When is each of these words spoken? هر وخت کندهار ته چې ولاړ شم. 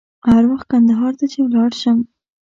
هر 0.29 0.43
وخت 0.51 0.65
کندهار 0.71 1.13
ته 1.19 1.25
چې 1.31 1.39
ولاړ 1.41 1.69
شم. 1.81 1.99